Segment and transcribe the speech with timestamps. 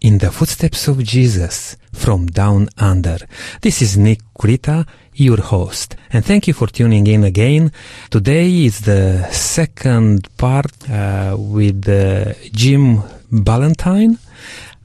[0.00, 3.18] in the footsteps of Jesus from down under.
[3.60, 7.72] This is Nick Kurita, your host, and thank you for tuning in again.
[8.10, 14.18] Today is the second part uh, with uh, Jim Ballantyne.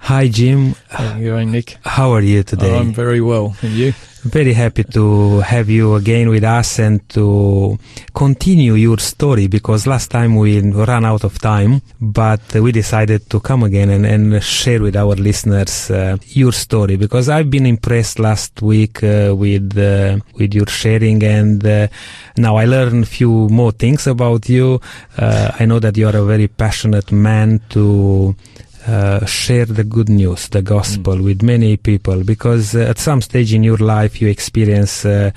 [0.05, 0.75] Hi, Jim.
[0.89, 1.77] How are you going, Nick?
[1.83, 2.77] How are you today?
[2.77, 3.55] I'm very well.
[3.63, 3.91] And you?
[4.23, 7.79] Very happy to have you again with us and to
[8.13, 13.39] continue your story because last time we ran out of time, but we decided to
[13.39, 18.19] come again and, and share with our listeners uh, your story because I've been impressed
[18.19, 21.87] last week uh, with uh, with your sharing and uh,
[22.37, 24.81] now I learned a few more things about you.
[25.17, 28.35] Uh, I know that you are a very passionate man to
[28.87, 31.23] uh, share the good news, the gospel, mm.
[31.23, 35.31] with many people because uh, at some stage in your life you experience, uh,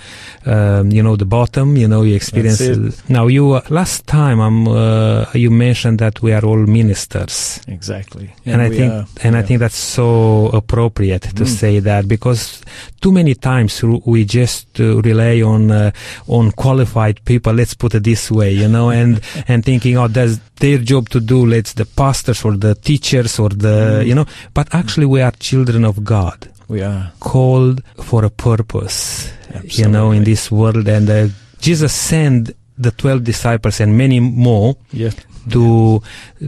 [0.44, 1.76] um, you know, the bottom.
[1.76, 3.08] You know, you experience.
[3.08, 7.60] now, you uh, last time um, uh, you mentioned that we are all ministers.
[7.68, 9.40] Exactly, and, and I think, are, and yeah.
[9.40, 11.46] I think that's so appropriate to mm.
[11.46, 12.62] say that because
[13.00, 15.92] too many times we just rely on
[16.26, 17.52] on qualified people.
[17.52, 21.20] Let's put it this way, you know, and and thinking, oh, that's their job to
[21.20, 21.46] do.
[21.46, 24.06] Let's the pastors or the teachers or the, mm.
[24.06, 26.48] you know, but actually we are children of God.
[26.68, 29.82] We are called for a purpose, Absolutely.
[29.82, 30.86] you know, in this world.
[30.86, 31.28] And uh,
[31.60, 35.10] Jesus sent the 12 disciples and many more yeah.
[35.50, 36.02] to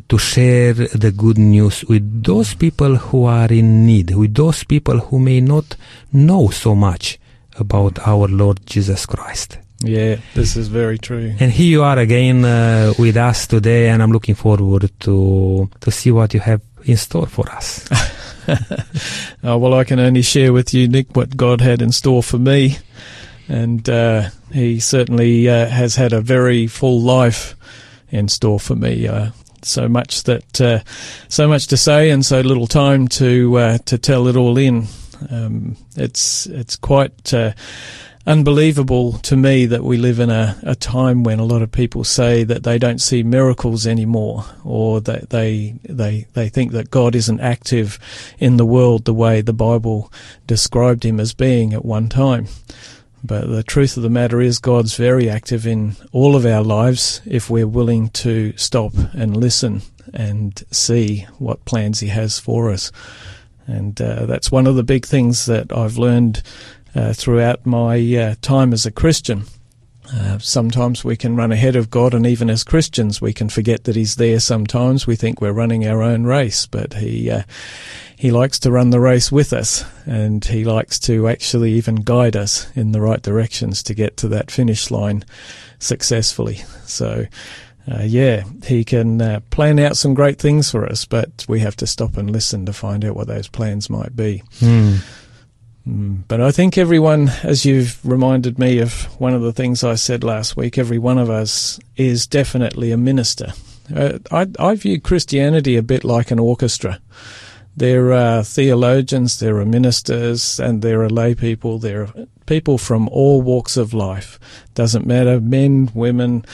[0.09, 4.99] to share the good news with those people who are in need, with those people
[4.99, 5.77] who may not
[6.13, 7.19] know so much
[7.57, 9.59] about our Lord Jesus Christ.
[9.83, 11.35] Yeah, this is very true.
[11.41, 15.91] And here you are again uh, with us today, and I'm looking forward to to
[15.91, 17.89] see what you have in store for us.
[19.43, 22.39] oh, well, I can only share with you, Nick, what God had in store for
[22.39, 22.77] me,
[23.49, 27.57] and uh, He certainly uh, has had a very full life
[28.11, 29.09] in store for me.
[29.09, 29.31] Uh,
[29.63, 30.81] so much that, uh,
[31.29, 34.89] so much to say, and so little time to uh, to tell it all in.
[35.31, 37.33] Um, it's it's quite
[38.27, 42.05] unbelievable to me that we live in a, a time when a lot of people
[42.05, 47.15] say that they don't see miracles anymore or that they they they think that God
[47.15, 47.99] isn't active
[48.39, 50.13] in the world the way the Bible
[50.47, 52.47] described him as being at one time.
[53.23, 57.21] But the truth of the matter is God's very active in all of our lives
[57.27, 59.83] if we're willing to stop and listen
[60.15, 62.91] and see what plans he has for us.
[63.67, 66.43] And uh, that's one of the big things that I've learned
[66.95, 69.45] uh, throughout my uh, time as a Christian.
[70.13, 73.85] Uh, sometimes we can run ahead of God, and even as Christians, we can forget
[73.85, 74.41] that He's there.
[74.41, 77.43] Sometimes we think we're running our own race, but He uh,
[78.17, 82.35] He likes to run the race with us, and He likes to actually even guide
[82.35, 85.25] us in the right directions to get to that finish line
[85.79, 86.57] successfully.
[86.87, 87.27] So.
[87.91, 91.75] Uh, yeah, he can uh, plan out some great things for us, but we have
[91.75, 94.43] to stop and listen to find out what those plans might be.
[94.61, 94.99] Mm.
[95.89, 99.95] Mm, but I think everyone, as you've reminded me of one of the things I
[99.95, 103.53] said last week, every one of us is definitely a minister.
[103.95, 107.01] Uh, I, I view Christianity a bit like an orchestra.
[107.77, 111.79] There are theologians, there are ministers, and there are lay people.
[111.79, 112.13] There are
[112.47, 114.39] people from all walks of life.
[114.75, 116.45] Doesn't matter, men, women,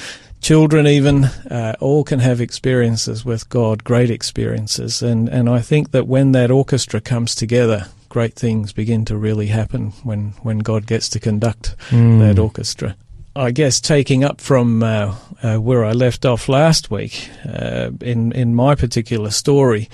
[0.40, 5.02] children even, uh, all can have experiences with God, great experiences.
[5.02, 9.46] And, and I think that when that orchestra comes together, great things begin to really
[9.46, 12.20] happen when, when God gets to conduct mm.
[12.20, 12.96] that orchestra.
[13.36, 18.32] I guess taking up from uh, uh, where I left off last week uh, in
[18.32, 19.90] in my particular story,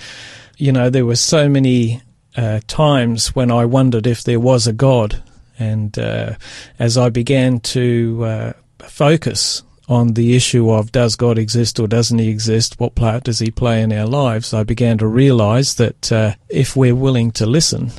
[0.57, 2.01] you know, there were so many
[2.37, 5.21] uh, times when I wondered if there was a God,
[5.59, 6.35] and uh,
[6.79, 12.19] as I began to uh, focus on the issue of does God exist or doesn't
[12.19, 12.79] he exist?
[12.79, 14.53] What part does he play in our lives?
[14.53, 17.91] I began to realize that if we're willing to listen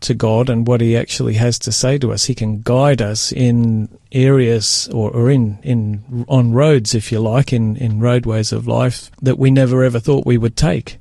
[0.00, 2.24] to God and what He actually has to say to us.
[2.24, 7.52] He can guide us in areas or, or in, in on roads, if you like,
[7.52, 10.98] in, in roadways of life that we never ever thought we would take.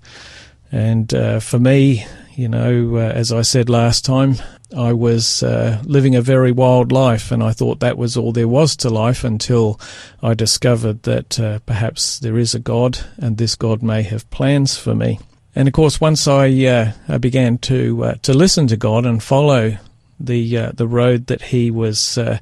[0.71, 4.35] And uh, for me, you know, uh, as I said last time,
[4.75, 8.47] I was uh, living a very wild life, and I thought that was all there
[8.47, 9.79] was to life until
[10.21, 14.77] I discovered that uh, perhaps there is a God, and this God may have plans
[14.77, 15.19] for me.
[15.55, 19.23] And of course, once I, uh, I began to uh, to listen to God and
[19.23, 19.77] follow
[20.19, 22.39] the uh, the road that He was uh,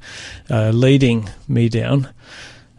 [0.50, 2.09] leading me down,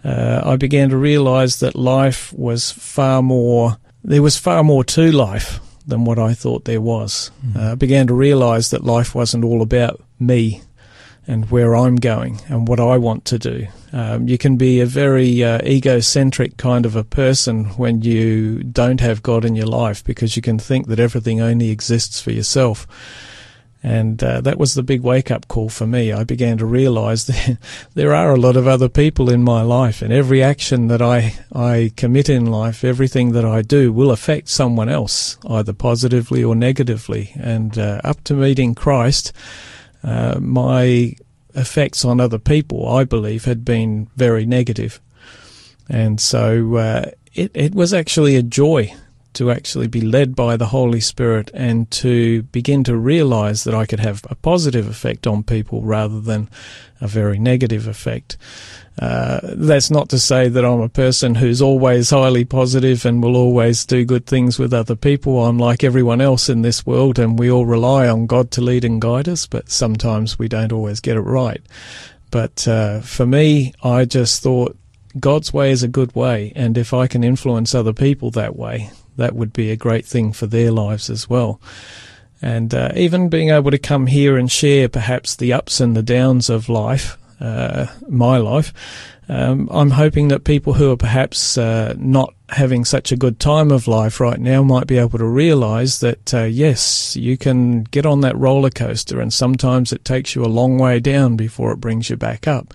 [0.03, 3.79] I began to realise that life was far more.
[4.03, 7.31] There was far more to life than what I thought there was.
[7.47, 7.57] Mm.
[7.57, 10.63] I began to realise that life wasn't all about me
[11.27, 13.67] and where I'm going and what I want to do.
[13.93, 19.01] Um, you can be a very uh, egocentric kind of a person when you don't
[19.01, 22.87] have God in your life because you can think that everything only exists for yourself.
[23.85, 26.11] And uh, that was the big wake up call for me.
[26.11, 27.59] I began to realize that
[27.93, 31.35] there are a lot of other people in my life, and every action that I,
[31.53, 36.57] I commit in life, everything that I do, will affect someone else, either positively or
[36.57, 37.33] negatively.
[37.35, 39.35] And uh, up to meeting Christ,
[40.03, 41.15] uh, my
[41.55, 44.99] effects on other people, I believe, had been very negative.
[45.91, 48.95] And so uh, it, it was actually a joy
[49.35, 53.87] to actually be led by the Holy Spirit and to begin to realize that I
[53.87, 56.49] could have a positive effect on people rather than
[57.01, 58.37] a very negative effect.
[58.99, 63.37] Uh, that's not to say that I'm a person who's always highly positive and will
[63.37, 65.45] always do good things with other people.
[65.45, 68.85] I'm like everyone else in this world and we all rely on God to lead
[68.85, 71.61] and guide us, but sometimes we don't always get it right.
[72.31, 74.77] But uh, for me, I just thought
[75.19, 78.91] God's way is a good way, and if I can influence other people that way,
[79.17, 81.61] that would be a great thing for their lives as well.
[82.43, 86.03] And uh, even being able to come here and share perhaps the ups and the
[86.03, 88.73] downs of life, uh, my life,
[89.29, 93.71] um, I'm hoping that people who are perhaps uh, not having such a good time
[93.71, 98.05] of life right now might be able to realize that, uh, yes, you can get
[98.05, 101.81] on that roller coaster and sometimes it takes you a long way down before it
[101.81, 102.75] brings you back up.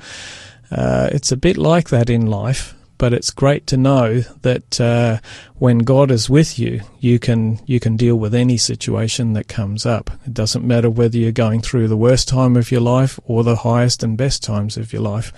[0.72, 5.20] Uh, it's a bit like that in life but it's great to know that uh,
[5.56, 9.86] when God is with you, you can you can deal with any situation that comes
[9.86, 10.12] up.
[10.28, 13.56] It doesn't matter whether you're going through the worst time of your life or the
[13.56, 15.34] highest and best times of your life.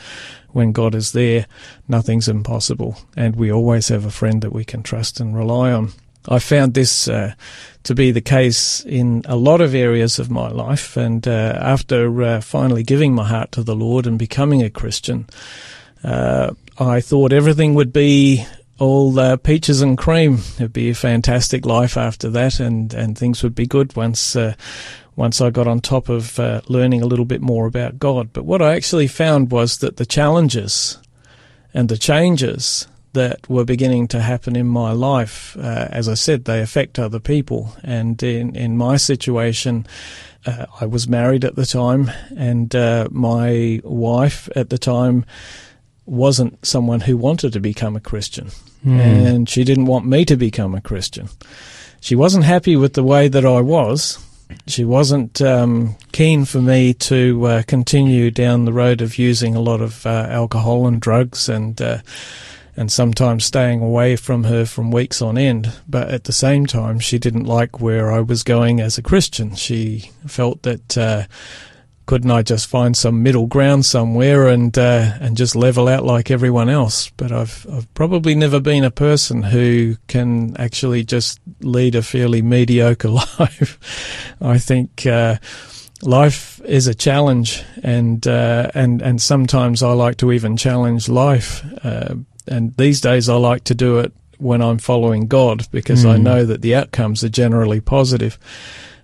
[0.49, 1.45] When God is there,
[1.87, 5.93] nothing's impossible, and we always have a friend that we can trust and rely on.
[6.27, 7.33] I found this uh,
[7.83, 12.23] to be the case in a lot of areas of my life, and uh, after
[12.23, 15.27] uh, finally giving my heart to the Lord and becoming a Christian,
[16.03, 18.43] uh, I thought everything would be
[18.79, 20.39] all uh, peaches and cream.
[20.55, 24.55] It'd be a fantastic life after that, and, and things would be good once uh,
[25.15, 28.33] once I got on top of uh, learning a little bit more about God.
[28.33, 30.97] But what I actually found was that the challenges
[31.71, 36.45] and the changes that were beginning to happen in my life, uh, as I said,
[36.45, 37.75] they affect other people.
[37.83, 39.85] And in in my situation.
[40.43, 42.73] Uh, I was married at the time, and
[43.11, 45.23] my wife at the time
[46.11, 48.49] wasn't someone who wanted to become a Christian.
[48.85, 48.99] Mm.
[48.99, 51.29] And she didn't want me to become a Christian.
[52.01, 54.19] She wasn't happy with the way that I was.
[54.67, 59.61] She wasn't um, keen for me to uh, continue down the road of using a
[59.61, 61.99] lot of uh, alcohol and drugs and uh,
[62.75, 65.71] and sometimes staying away from her from weeks on end.
[65.87, 69.55] But at the same time, she didn't like where I was going as a Christian.
[69.55, 71.23] She felt that uh,
[72.05, 76.31] couldn't I just find some middle ground somewhere and uh, and just level out like
[76.31, 77.09] everyone else?
[77.17, 82.41] But I've I've probably never been a person who can actually just lead a fairly
[82.41, 83.09] mediocre
[83.39, 83.79] life.
[84.41, 85.05] I think.
[85.05, 85.37] Uh,
[86.03, 91.63] life is a challenge, and uh, and and sometimes I like to even challenge life.
[91.83, 92.15] Uh,
[92.47, 96.09] and these days, I like to do it when I'm following God because mm.
[96.09, 96.23] I hmm.
[96.23, 98.39] know that the outcomes are generally positive.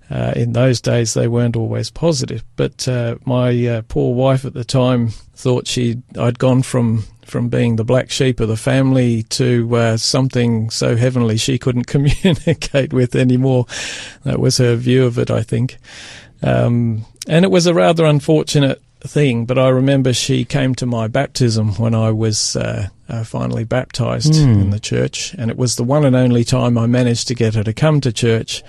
[0.09, 2.43] Uh, in those days, they weren't always positive.
[2.55, 7.49] But uh, my uh, poor wife at the time thought she I'd gone from from
[7.49, 12.93] being the black sheep of the family to uh, something so heavenly she couldn't communicate
[12.93, 13.65] with anymore.
[14.23, 15.77] That was her view of it, I think.
[16.41, 21.07] Um, and it was a rather unfortunate thing, but I remember she came to my
[21.07, 24.61] baptism when I was uh, uh, finally baptized mm.
[24.61, 27.55] in the church, and it was the one and only time I managed to get
[27.55, 28.63] her to come to church.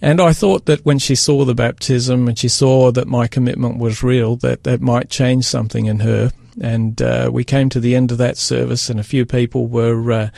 [0.00, 3.78] And I thought that when she saw the baptism and she saw that my commitment
[3.78, 6.30] was real, that that might change something in her.
[6.60, 10.10] And uh, we came to the end of that service, and a few people were
[10.10, 10.30] uh,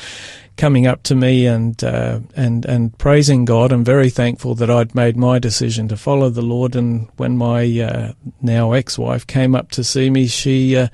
[0.56, 3.72] coming up to me and uh, and and praising God.
[3.72, 6.76] I'm very thankful that I'd made my decision to follow the Lord.
[6.76, 8.12] And when my uh,
[8.42, 10.88] now ex-wife came up to see me, she uh,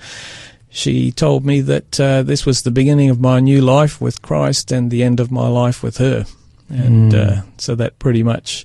[0.69, 4.71] she told me that uh, this was the beginning of my new life with Christ
[4.71, 6.25] and the end of my life with her
[6.69, 7.39] and mm.
[7.39, 8.65] uh, so that pretty much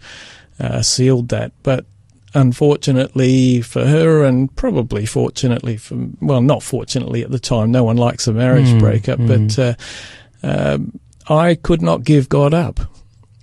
[0.59, 1.51] uh, sealed that.
[1.63, 1.85] But
[2.33, 7.97] unfortunately for her, and probably fortunately for well, not fortunately at the time, no one
[7.97, 8.79] likes a marriage mm.
[8.79, 9.27] breakup, mm.
[9.27, 12.79] but uh, um, I could not give God up.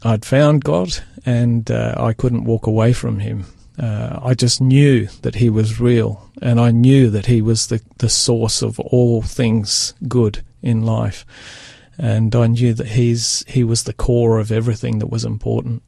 [0.03, 0.91] I'd found God,
[1.27, 3.45] and uh, I couldn't walk away from Him.
[3.79, 7.81] Uh, I just knew that he was real, and I knew that he was the,
[7.99, 11.25] the source of all things good in life
[11.99, 15.83] and I knew that he's he was the core of everything that was important.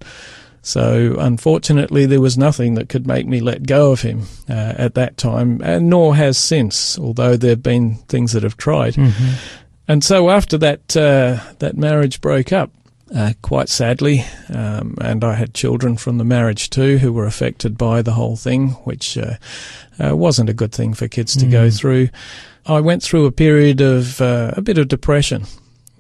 [0.63, 4.95] So, unfortunately, there was nothing that could make me let go of him uh, at
[4.95, 8.95] that time, and nor has since, although there have been things that have tried.
[8.95, 9.33] Mm-hmm.
[9.89, 12.71] And so, after that, uh, that marriage broke up,
[13.17, 17.79] uh, quite sadly, um, and I had children from the marriage too who were affected
[17.79, 19.37] by the whole thing, which uh,
[19.99, 21.79] uh, wasn't a good thing for kids to go Mm.
[21.79, 22.09] through.
[22.67, 25.45] I went through a period of uh, a bit of depression.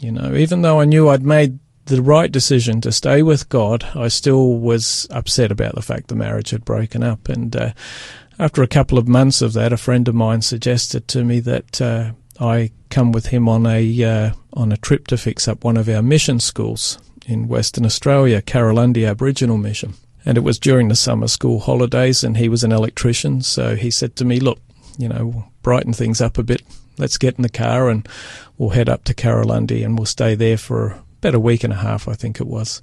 [0.01, 3.85] You know, even though I knew I'd made the right decision to stay with God,
[3.95, 7.29] I still was upset about the fact the marriage had broken up.
[7.29, 7.73] And uh,
[8.39, 11.81] after a couple of months of that, a friend of mine suggested to me that
[11.81, 15.77] uh, I come with him on a uh, on a trip to fix up one
[15.77, 19.95] of our mission schools in Western Australia, Karalundi Aboriginal Mission.
[20.25, 23.91] And it was during the summer school holidays, and he was an electrician, so he
[23.91, 24.59] said to me, "Look,
[24.99, 26.63] you know, brighten things up a bit.
[27.01, 28.07] Let's get in the car and
[28.59, 31.77] we'll head up to Karalundi and we'll stay there for about a week and a
[31.77, 32.83] half, I think it was.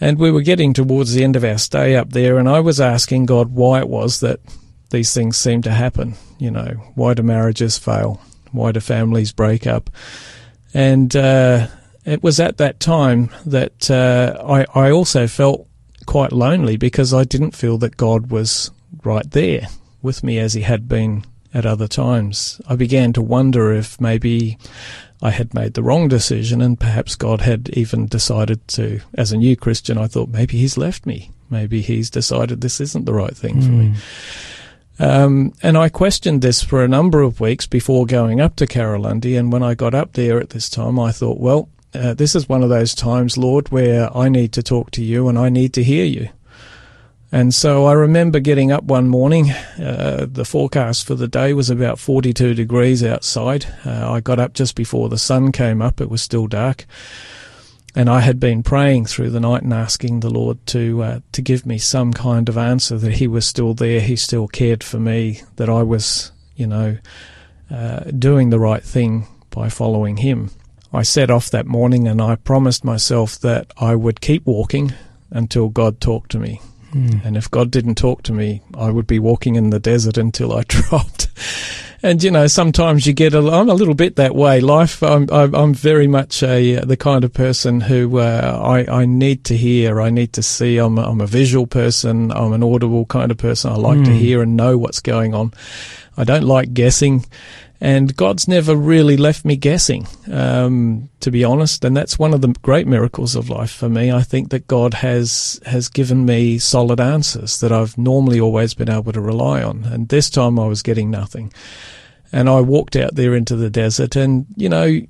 [0.00, 2.80] And we were getting towards the end of our stay up there, and I was
[2.80, 4.38] asking God why it was that
[4.90, 6.14] these things seem to happen.
[6.38, 8.20] You know, why do marriages fail?
[8.52, 9.90] Why do families break up?
[10.72, 11.66] And uh,
[12.04, 15.66] it was at that time that uh, I, I also felt
[16.06, 18.70] quite lonely because I didn't feel that God was
[19.04, 19.68] right there
[20.00, 21.24] with me as he had been
[21.54, 22.60] at other times.
[22.68, 24.58] I began to wonder if maybe
[25.22, 29.36] I had made the wrong decision and perhaps God had even decided to, as a
[29.36, 31.30] new Christian, I thought maybe he's left me.
[31.50, 33.88] Maybe he's decided this isn't the right thing for me.
[33.88, 33.98] Mm.
[35.00, 39.38] Um, and I questioned this for a number of weeks before going up to Karalundi.
[39.38, 42.48] And when I got up there at this time, I thought, well, uh, this is
[42.48, 45.72] one of those times, Lord, where I need to talk to you and I need
[45.74, 46.28] to hear you.
[47.30, 49.50] And so I remember getting up one morning.
[49.50, 53.66] Uh, the forecast for the day was about 42 degrees outside.
[53.84, 56.00] Uh, I got up just before the sun came up.
[56.00, 56.86] It was still dark.
[57.94, 61.42] And I had been praying through the night and asking the Lord to uh, to
[61.42, 65.00] give me some kind of answer that He was still there, He still cared for
[65.00, 66.98] me, that I was, you know,
[67.70, 70.50] uh, doing the right thing by following Him.
[70.92, 74.92] I set off that morning and I promised myself that I would keep walking
[75.30, 76.60] until God talked to me.
[76.94, 77.24] Mm.
[77.24, 80.52] And if God didn't talk to me, I would be walking in the desert until
[80.56, 81.28] I dropped.
[82.02, 83.38] And you know, sometimes you get a.
[83.38, 84.60] I'm a little bit that way.
[84.60, 85.02] Life.
[85.02, 85.28] I'm.
[85.32, 89.56] I'm I'm very much a the kind of person who uh, I I need to
[89.56, 90.00] hear.
[90.00, 90.78] I need to see.
[90.78, 90.96] I'm.
[90.96, 92.30] A, I'm a visual person.
[92.30, 93.72] I'm an audible kind of person.
[93.72, 94.18] I like to Mm.
[94.18, 95.52] hear and know what's going on.
[96.16, 97.26] I don't like guessing.
[97.80, 101.84] And God's never really left me guessing, um, to be honest.
[101.84, 104.10] And that's one of the great miracles of life for me.
[104.10, 108.90] I think that God has has given me solid answers that I've normally always been
[108.90, 109.84] able to rely on.
[109.84, 111.52] And this time I was getting nothing.
[112.32, 115.00] And I walked out there into the desert, and you know,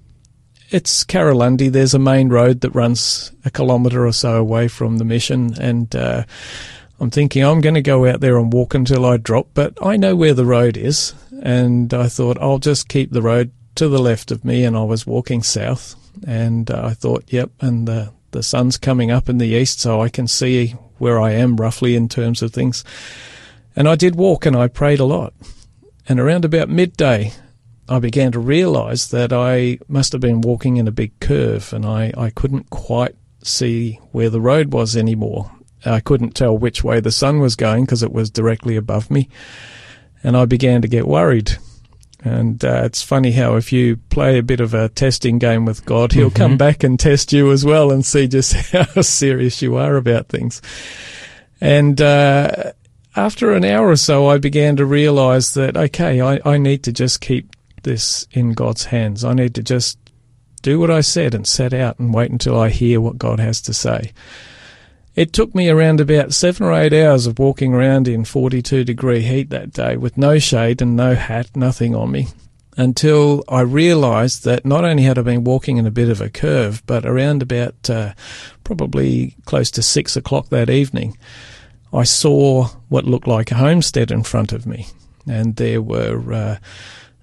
[0.70, 1.72] it's Karalundi.
[1.72, 5.94] There's a main road that runs a kilometre or so away from the mission, and
[5.96, 6.24] uh,
[7.00, 9.96] I'm thinking I'm going to go out there and walk until I drop, but I
[9.96, 14.00] know where the road is, and I thought I'll just keep the road to the
[14.00, 15.94] left of me, and I was walking south,
[16.26, 20.02] and uh, I thought, yep, and the the sun's coming up in the east, so
[20.02, 22.84] I can see where I am roughly in terms of things.
[23.74, 25.32] And I did walk, and I prayed a lot,
[26.08, 27.32] and around about midday.
[27.90, 31.86] I began to realise that I must have been walking in a big curve, and
[31.86, 35.50] I, I couldn't quite see where the road was anymore.
[35.88, 39.28] I couldn't tell which way the sun was going because it was directly above me.
[40.22, 41.52] And I began to get worried.
[42.24, 45.84] And uh, it's funny how if you play a bit of a testing game with
[45.84, 46.58] God, He'll come Mhm.
[46.58, 50.60] back and test you as well and see just how serious you are about things.
[51.60, 52.72] And uh,
[53.14, 56.92] after an hour or so, I began to realize that, okay, I, I need to
[56.92, 57.54] just keep
[57.84, 59.24] this in God's hands.
[59.24, 59.98] I need to just
[60.62, 63.60] do what I said and set out and wait until I hear what God has
[63.62, 64.12] to say.
[65.18, 69.22] It took me around about seven or eight hours of walking around in 42 degree
[69.22, 72.28] heat that day with no shade and no hat, nothing on me,
[72.76, 76.30] until I realised that not only had I been walking in a bit of a
[76.30, 78.14] curve, but around about uh,
[78.62, 81.18] probably close to six o'clock that evening,
[81.92, 84.86] I saw what looked like a homestead in front of me.
[85.26, 86.56] And there were uh,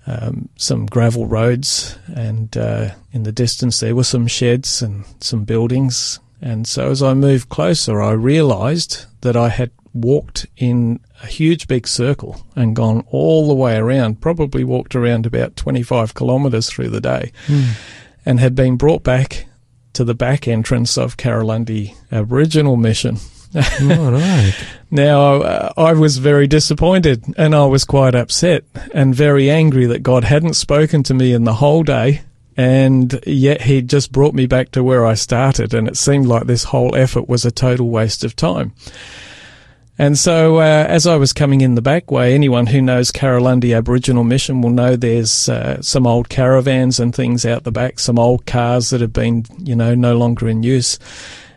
[0.06, 5.46] um, some gravel roads, and uh, in the distance there were some sheds and some
[5.46, 6.20] buildings.
[6.42, 11.68] And so as I moved closer, I realised that I had walked in a huge
[11.68, 16.90] big circle and gone all the way around, probably walked around about 25 kilometres through
[16.90, 17.70] the day, Mm.
[18.26, 19.46] and had been brought back
[19.94, 23.18] to the back entrance of Karalundi Aboriginal Mission.
[23.56, 24.54] All right.
[24.92, 28.64] Now, uh, I was very disappointed and I was quite upset
[28.94, 32.22] and very angry that God hadn't spoken to me in the whole day
[32.58, 36.46] and yet he just brought me back to where I started, and it seemed like
[36.46, 38.74] this whole effort was a total waste of time.
[39.98, 43.76] And so, uh, as I was coming in the back way, anyone who knows Karalundi
[43.76, 48.20] Aboriginal Mission will know there's uh, some old caravans and things out the back, some
[48.20, 51.00] old cars that have been, you know, no longer in use.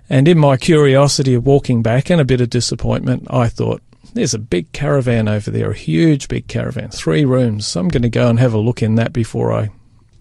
[0.08, 3.82] And in my curiosity of walking back and a bit of disappointment, I thought,
[4.14, 7.66] there's a big caravan over there, a huge big caravan, three rooms.
[7.66, 9.70] So I'm going to go and have a look in that before I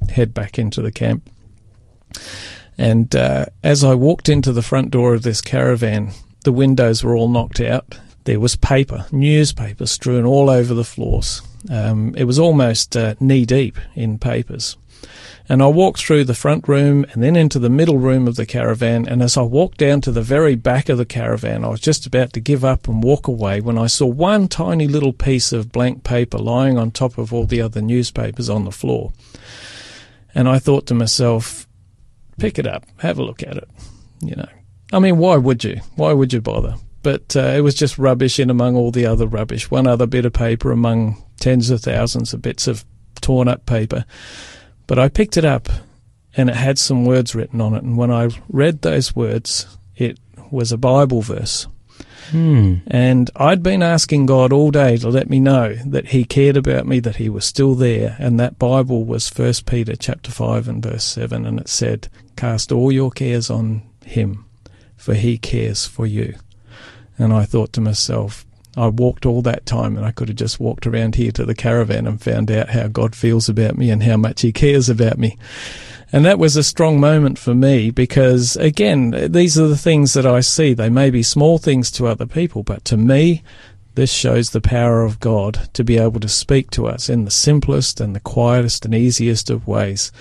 [0.09, 1.29] head back into the camp.
[2.77, 6.11] And uh, as I walked into the front door of this caravan,
[6.43, 11.41] the windows were all knocked out there was paper, newspaper strewn all over the floors.
[11.71, 14.75] Um, it was almost uh, knee deep in papers.
[15.47, 18.45] And I walked through the front room and then into the middle room of the
[18.45, 19.07] caravan.
[19.07, 22.05] And as I walked down to the very back of the caravan, I was just
[22.05, 25.71] about to give up and walk away when I saw one tiny little piece of
[25.71, 29.13] blank paper lying on top of all the other newspapers on the floor.
[30.37, 31.67] And I thought to myself,
[32.37, 33.69] pick it up, have a look at it.
[34.21, 34.49] You know,
[34.93, 35.81] I mean, why would you?
[35.95, 36.75] Why would you bother?
[37.07, 39.71] but uh, it was just rubbish in among all the other rubbish.
[39.71, 42.83] One other bit of paper among tens of thousands of bits of
[43.21, 44.03] torn up paper.
[44.87, 45.69] But I picked it up
[46.35, 47.83] and it had some words written on it.
[47.83, 50.19] And when I read those words, it
[50.51, 51.65] was a Bible verse.
[52.31, 52.75] Hmm.
[52.87, 56.87] And I'd been asking God all day to let me know that He cared about
[56.87, 60.83] me, that He was still there, and that Bible was First Peter chapter five and
[60.83, 64.45] verse seven, and it said, "Cast all your cares on Him,
[64.95, 66.35] for He cares for you."
[67.17, 68.45] And I thought to myself,
[68.77, 71.55] I walked all that time and I could have just walked around here to the
[71.55, 75.17] caravan and found out how God feels about me and how much He cares about
[75.17, 75.37] me.
[76.11, 80.25] And that was a strong moment for me because, again, these are the things that
[80.25, 80.73] I see.
[80.73, 83.43] They may be small things to other people, but to me,
[83.95, 87.31] this shows the power of God to be able to speak to us in the
[87.31, 90.11] simplest and the quietest and easiest of ways.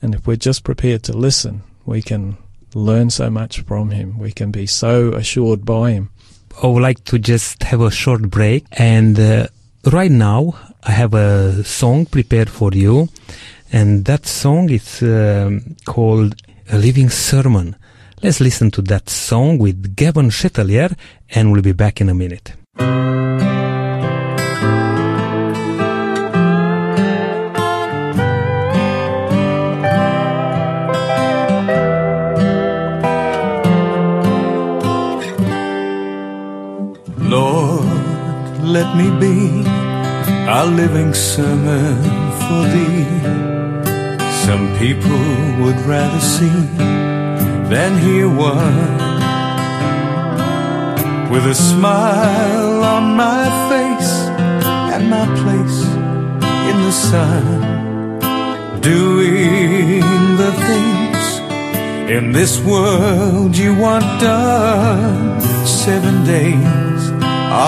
[0.00, 2.38] And if we're just prepared to listen, we can
[2.74, 4.18] learn so much from Him.
[4.18, 6.10] We can be so assured by Him.
[6.62, 8.64] I would like to just have a short break.
[8.72, 9.48] And uh,
[9.92, 13.08] right now, I have a song prepared for you.
[13.72, 16.34] And that song is um, called
[16.70, 17.76] A Living Sermon.
[18.22, 20.96] Let's listen to that song with Gavin Chatelier,
[21.30, 22.54] and we'll be back in a minute.
[38.76, 39.38] Let me be
[40.60, 41.96] a living sermon
[42.42, 43.06] for thee.
[44.44, 45.24] Some people
[45.60, 46.60] would rather see
[47.72, 48.98] than hear one.
[51.32, 54.12] With a smile on my face
[54.94, 55.78] and my place
[56.68, 57.44] in the sun,
[58.92, 61.24] doing the things
[62.16, 65.40] in this world you want done.
[65.84, 67.02] Seven days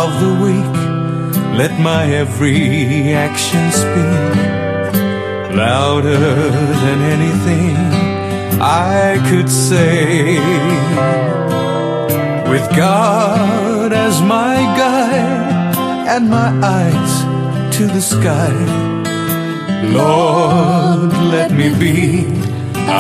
[0.01, 0.78] of the week
[1.59, 4.37] let my every action speak
[5.57, 6.21] louder
[6.85, 7.75] than anything
[8.63, 10.39] I could say.
[12.49, 15.77] With God as my guide
[16.15, 17.15] and my eyes
[17.77, 18.55] to the sky,
[19.99, 22.25] Lord, let me be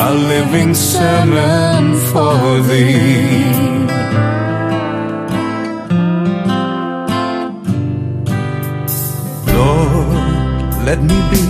[0.03, 3.78] a living sermon for thee.
[10.89, 11.47] Let me be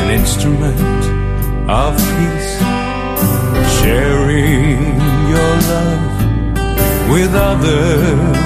[0.00, 1.04] an instrument
[1.70, 2.52] of peace,
[3.78, 4.80] sharing
[5.32, 6.14] your love
[7.12, 8.36] with others.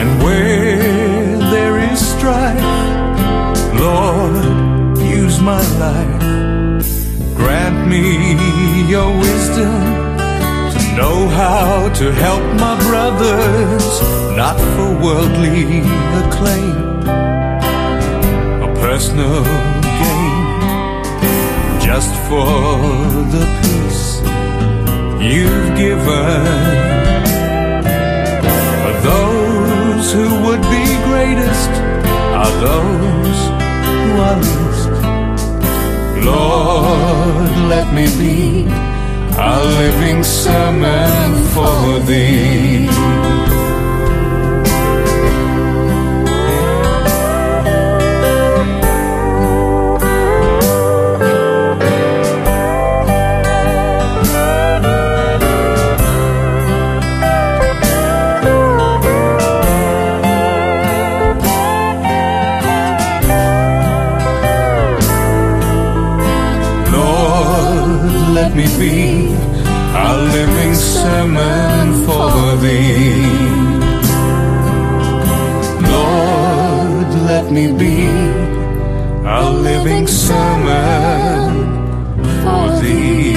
[0.00, 2.70] And where there is strife,
[3.78, 6.88] Lord, use my life.
[7.36, 8.04] Grant me
[8.94, 9.82] your wisdom
[10.72, 13.86] to know how to help my brothers,
[14.40, 15.80] not for worldly
[16.22, 16.89] acclaim
[18.80, 19.44] personal
[20.00, 20.36] gain
[21.80, 22.48] just for
[23.34, 24.06] the peace
[25.20, 26.90] you've given.
[28.82, 31.72] for those who would be greatest
[32.40, 33.40] are those
[33.86, 34.92] who are least.
[36.24, 38.64] Lord, let me be
[39.38, 42.88] a living sermon for thee.
[77.50, 78.06] Let me be
[79.26, 81.66] a living sermon
[82.42, 83.34] for thee.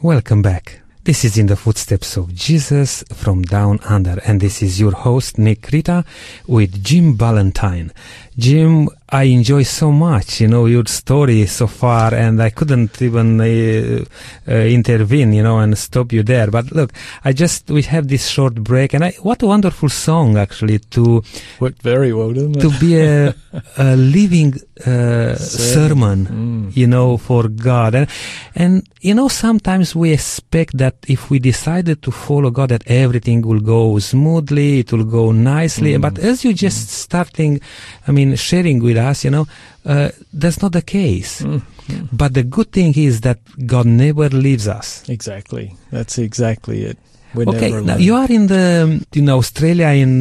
[0.00, 0.84] Welcome back.
[1.04, 5.36] This is In the Footsteps of Jesus from Down Under, and this is your host,
[5.36, 6.02] Nick Rita,
[6.46, 7.92] with Jim Ballantyne.
[8.38, 13.40] Jim, I enjoy so much, you know, your story so far, and I couldn't even
[13.40, 14.04] uh,
[14.48, 16.50] uh, intervene, you know, and stop you there.
[16.50, 16.92] But look,
[17.24, 21.22] I just we have this short break, and I, what a wonderful song actually to
[21.60, 22.62] Worked very well, didn't it?
[22.62, 23.36] to be a,
[23.78, 24.54] a living
[24.86, 26.76] uh, sermon, Mm.
[26.76, 27.94] you know, for God.
[27.94, 28.08] And,
[28.54, 33.42] and, you know, sometimes we expect that if we decided to follow God, that everything
[33.42, 35.94] will go smoothly, it will go nicely.
[35.94, 36.00] Mm.
[36.00, 37.60] But as you just starting,
[38.08, 39.46] I mean, sharing with us, you know,
[39.84, 41.42] uh, that's not the case.
[41.42, 42.08] Mm, mm.
[42.12, 45.08] But the good thing is that God never leaves us.
[45.08, 45.76] Exactly.
[45.92, 46.98] That's exactly it.
[47.36, 50.12] Okay, now you are in the in Australia, in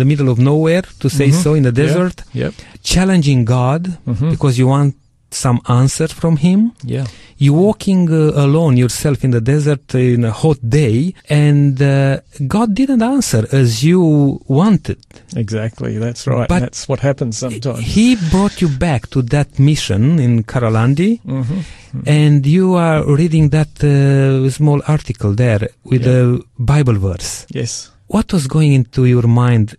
[0.00, 1.42] the middle of nowhere, to say Mhm.
[1.42, 1.82] so, in the Yeah.
[1.86, 2.52] desert, Yep.
[2.82, 4.30] challenging God Mhm.
[4.30, 4.94] because you want
[5.34, 6.72] some answer from Him.
[6.84, 7.06] Yeah.
[7.38, 12.74] You walking uh, alone yourself in the desert in a hot day, and uh, God
[12.74, 14.98] didn't answer as you wanted.
[15.36, 15.98] Exactly.
[15.98, 16.48] That's right.
[16.48, 17.78] But- That's what happens sometimes.
[17.80, 21.60] He brought you back to that mission in Karalundi, hmm
[22.06, 26.36] and you are reading that uh, small article there with Yeah.
[26.36, 27.46] a Bible verse.
[27.50, 27.90] Yes.
[28.06, 29.74] What was going into your mind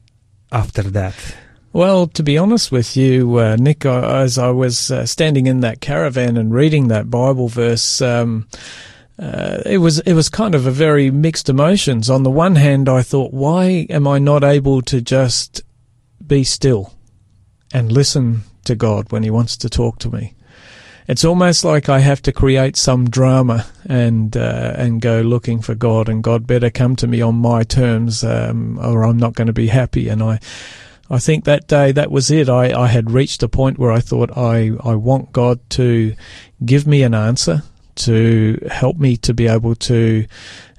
[0.51, 1.15] after that?
[1.73, 5.61] Well, to be honest with you, uh, Nick, I, as I was uh, standing in
[5.61, 8.47] that caravan and reading that Bible verse, um,
[9.17, 12.09] uh, it was it was kind of a very mixed emotions.
[12.09, 15.61] On the one hand, I thought, why am I not able to just
[16.25, 16.93] be still
[17.73, 20.33] and listen to God when He wants to talk to me?
[21.07, 25.73] It's almost like I have to create some drama and uh, and go looking for
[25.75, 29.47] God, and God better come to me on my terms, um, or I'm not going
[29.47, 30.09] to be happy.
[30.09, 30.39] And I,
[31.11, 32.47] I think that day that was it.
[32.47, 36.15] I, I had reached a point where I thought I, I want God to
[36.63, 37.63] give me an answer,
[37.95, 40.25] to help me to be able to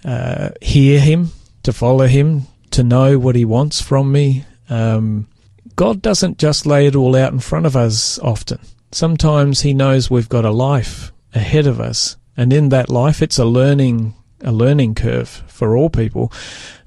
[0.07, 1.33] uh, hear Him,
[1.65, 4.47] to follow Him, to know what He wants from me.
[4.71, 5.29] Um,
[5.77, 8.59] God doesn't just lay it all out in front of us often.
[8.91, 13.39] Sometimes He knows we've got a life ahead of us, and in that life, it's
[13.39, 16.33] a learning a learning curve for all people,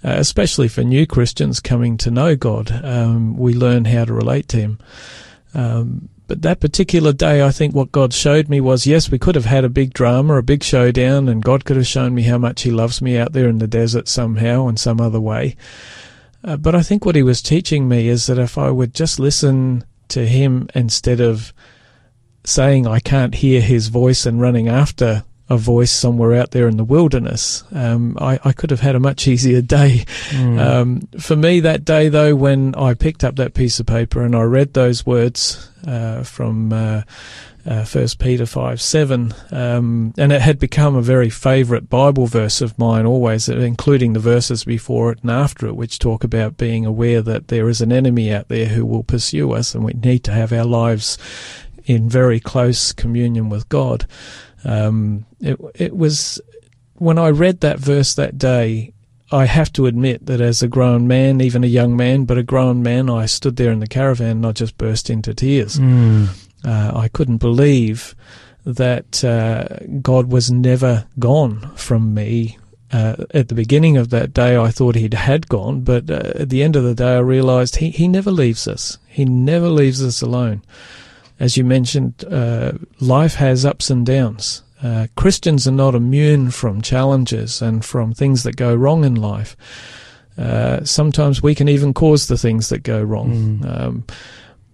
[0.03, 2.71] uh, especially for new Christians coming to know God.
[2.83, 4.79] Um, we learn how to relate to Him.
[5.53, 9.35] Um, but that particular day, I think what God showed me was yes, we could
[9.35, 12.37] have had a big drama, a big showdown, and God could have shown me how
[12.37, 15.55] much He loves me out there in the desert somehow in some other way.
[16.43, 19.19] Uh, but I think what He was teaching me is that if I would just
[19.19, 21.53] listen to Him instead of
[22.43, 26.77] saying I can't hear His voice and running after a voice somewhere out there in
[26.77, 30.05] the wilderness, um, I, I could have had a much easier day.
[30.29, 30.59] Mm.
[30.59, 34.35] Um, for me, that day though, when I picked up that piece of paper and
[34.35, 37.03] I read those words uh, from uh,
[37.65, 42.61] uh, First Peter five seven, um, and it had become a very favourite Bible verse
[42.61, 46.85] of mine, always, including the verses before it and after it, which talk about being
[46.85, 50.23] aware that there is an enemy out there who will pursue us, and we need
[50.25, 51.17] to have our lives
[51.85, 54.05] in very close communion with God.
[54.63, 56.41] Um, it, it was
[56.95, 58.91] when I read that verse that day.
[59.31, 62.43] I have to admit that as a grown man, even a young man, but a
[62.43, 65.79] grown man, I stood there in the caravan and I just burst into tears.
[65.79, 66.27] Mm.
[66.63, 68.15] Uh, I couldn't believe
[68.65, 69.67] that uh,
[70.01, 72.57] God was never gone from me.
[72.91, 76.49] Uh, at the beginning of that day, I thought he'd had gone, but uh, at
[76.49, 78.99] the end of the day, I realized He, he never leaves us.
[79.07, 80.61] He never leaves us alone.
[81.39, 84.61] As you mentioned, uh, life has ups and downs.
[84.83, 89.55] Uh, Christians are not immune from challenges and from things that go wrong in life.
[90.37, 93.59] Uh, sometimes we can even cause the things that go wrong.
[93.59, 93.79] Mm.
[93.79, 94.05] Um,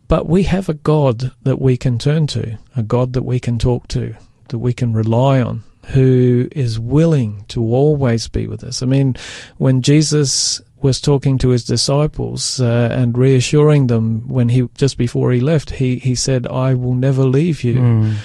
[0.08, 3.60] but we have a God that we can turn to, a God that we can
[3.60, 4.16] talk to,
[4.50, 8.82] that we can rely on, who is willing to always be with us.
[8.82, 9.16] I mean,
[9.58, 15.32] when Jesus was talking to his disciples uh, and reassuring them when he just before
[15.32, 17.76] he left, he he said, "I will never leave you.
[17.76, 18.16] Mm.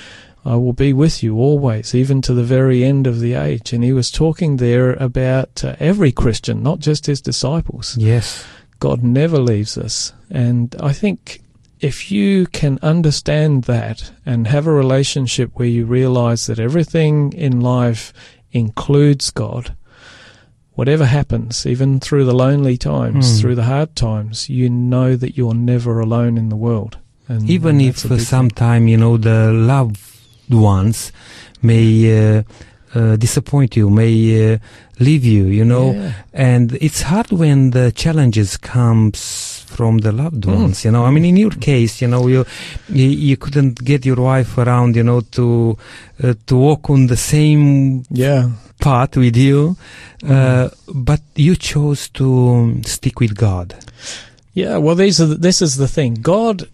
[0.46, 3.82] I will be with you always, even to the very end of the age." And
[3.84, 7.96] he was talking there about uh, every Christian, not just his disciples.
[7.98, 8.44] Yes.
[8.78, 10.12] God never leaves us.
[10.30, 11.40] And I think
[11.80, 17.60] if you can understand that and have a relationship where you realize that everything in
[17.60, 18.12] life
[18.52, 19.74] includes God,
[20.74, 23.40] whatever happens, even through the lonely times, Mm.
[23.40, 26.98] through the hard times, you know that you're never alone in the world.
[27.28, 29.98] And Even and if for some time, you know, the loved
[30.50, 31.12] ones
[31.62, 32.42] may uh,
[32.94, 34.58] uh, disappoint you, may uh,
[34.98, 36.12] leave you, you know, Yeah.
[36.32, 40.62] and it's hard when the challenges comes from the loved Mm.
[40.62, 42.46] ones you know i mean in your case you know you
[42.88, 45.76] you, you couldn't get your wife around you know to
[46.24, 48.48] uh, to walk on the same yeah,
[48.80, 49.76] path with you
[50.22, 50.30] Mm.
[50.30, 53.74] uh, but you chose to stick with god
[54.54, 56.14] Yeah, well, these are the, this is the thing.
[56.22, 56.64] God,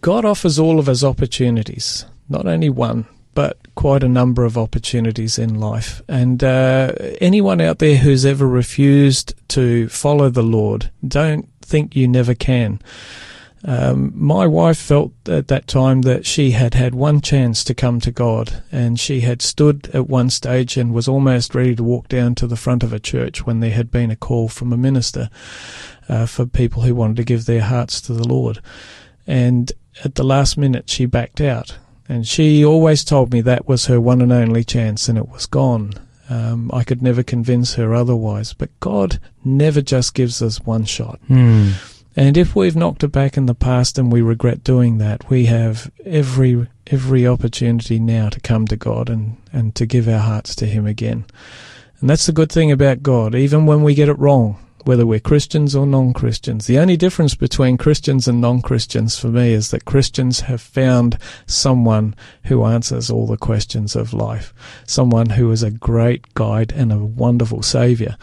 [0.00, 5.38] God offers all of us opportunities, not only one, but quite a number of opportunities
[5.38, 6.02] in life.
[6.08, 12.08] And uh, anyone out there who's ever refused to follow the Lord, don't think you
[12.08, 12.80] never can.
[13.66, 17.98] Um, my wife felt at that time that she had had one chance to come
[18.00, 22.08] to God, and she had stood at one stage and was almost ready to walk
[22.08, 24.76] down to the front of a church when there had been a call from a
[24.76, 25.30] minister
[26.10, 28.60] uh, for people who wanted to give their hearts to the Lord.
[29.26, 29.72] And
[30.04, 31.78] at the last minute, she backed out.
[32.08, 35.46] And she always told me that was her one and only chance, and it was
[35.46, 35.94] gone.
[36.28, 38.52] Um, I could never convince her otherwise.
[38.52, 41.18] But God never just gives us one shot.
[41.26, 41.72] Hmm.
[42.16, 45.46] And if we've knocked it back in the past and we regret doing that, we
[45.46, 50.54] have every every opportunity now to come to God and, and to give our hearts
[50.56, 51.24] to Him again.
[52.00, 55.20] And that's the good thing about God, even when we get it wrong, whether we're
[55.20, 56.66] Christians or non Christians.
[56.66, 61.18] The only difference between Christians and non Christians for me is that Christians have found
[61.46, 64.52] someone who answers all the questions of life,
[64.86, 68.16] someone who is a great guide and a wonderful Saviour.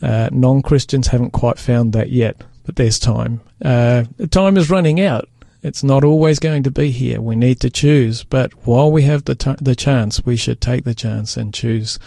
[0.00, 3.40] Uh, non Christians haven't quite found that yet, but there's time.
[3.64, 5.28] Uh, time is running out.
[5.62, 7.20] It's not always going to be here.
[7.20, 8.24] We need to choose.
[8.24, 12.00] But while we have the t- the chance, we should take the chance and choose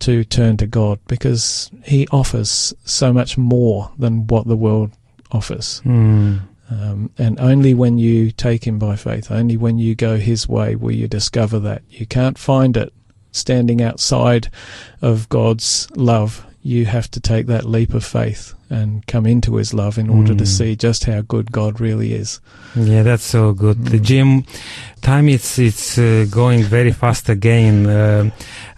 [0.00, 4.90] to turn to God because He offers so much more than what the world
[5.32, 5.78] offers.
[5.80, 6.38] Hmm.
[6.70, 10.76] Um, and only when you take Him by faith, only when you go His way,
[10.76, 11.82] will you discover that.
[11.90, 12.92] You can't find it
[13.32, 14.48] standing outside
[15.02, 16.46] of God's love.
[16.62, 20.34] You have to take that leap of faith and come into His love in order
[20.34, 20.46] to Mm.
[20.46, 22.40] see just how good God really is.
[22.76, 24.02] Yeah, that's so good, Mm.
[24.02, 24.44] Jim.
[25.02, 28.30] Time it's it's uh, going very fast again, uh,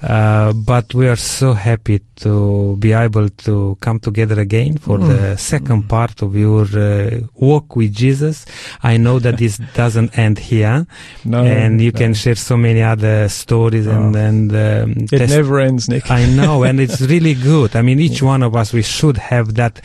[0.03, 5.09] uh, but we are so happy to be able to come together again for Mm.
[5.09, 8.47] the second part of your uh, walk with Jesus.
[8.85, 10.87] I know that this doesn't end here,
[11.25, 11.99] No, and you no.
[11.99, 14.19] can share so many other stories and Oh.
[14.19, 16.09] and um, It never ends, Nick.
[16.09, 17.75] I know, and it's really good.
[17.75, 19.81] I mean, each one of us we should have that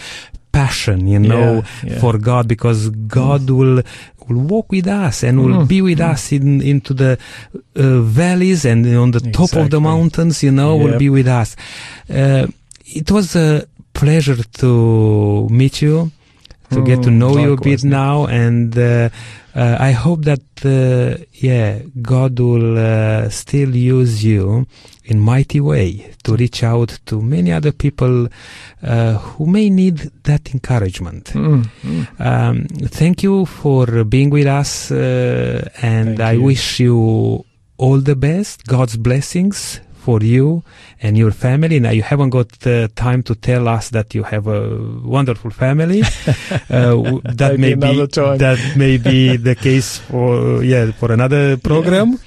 [0.52, 2.00] passion, you know, Yeah, yeah.
[2.00, 3.82] for God because God will
[4.28, 6.12] will walk with us and will Mm, be with mm.
[6.12, 7.18] us in into the
[7.76, 10.44] uh, valleys and on the top of the mountains.
[10.44, 11.56] You know, will be with us.
[12.10, 12.48] Uh,
[12.86, 16.12] it was a pleasure to meet you,
[16.72, 19.10] to get to Mm, know you a bit now, and uh,
[19.56, 24.66] uh, I hope that uh, yeah, God will uh, still use you
[25.08, 28.28] in mighty way to reach out to many other people
[28.84, 31.26] uh, who may need that encouragement.
[31.34, 32.22] Mm, mm.
[32.30, 36.44] Um, thank you for being with us, uh, and Thank I you.
[36.44, 37.46] wish you
[37.78, 38.66] all the best.
[38.68, 40.64] God's blessings for you
[41.02, 41.80] and your family.
[41.80, 46.02] Now you haven't got uh, time to tell us that you have a wonderful family.
[46.70, 48.38] uh, w- that may be time.
[48.38, 52.20] that may be the case for yeah for another program.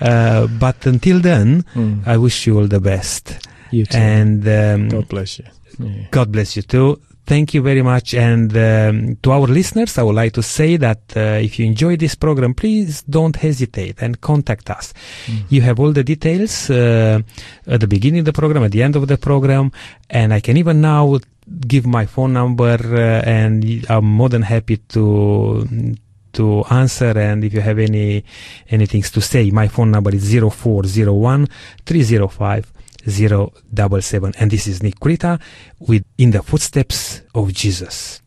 [0.00, 2.06] Uh, but until then, Mm.
[2.06, 3.38] I wish you all the best.
[3.70, 3.98] You too.
[3.98, 5.44] And um, God bless you.
[5.78, 6.06] Yeah.
[6.10, 7.00] God bless you too.
[7.26, 8.14] Thank you very much.
[8.14, 11.96] And um, to our listeners, I would like to say that uh, if you enjoy
[11.98, 14.94] this program, please don't hesitate and contact us.
[15.26, 15.42] Mm.
[15.50, 17.20] You have all the details uh,
[17.66, 19.70] at the beginning of the program, at the end of the program,
[20.08, 21.18] and I can even now
[21.66, 25.96] give my phone number, uh, and I'm more than happy to
[26.38, 27.18] to answer.
[27.18, 28.24] And if you have any
[28.68, 31.48] anything to say, my phone number is 0401
[31.84, 32.72] 305
[33.06, 34.34] 077.
[34.38, 35.40] And this is Nick Kurita
[35.78, 38.22] with In the Footsteps of Jesus.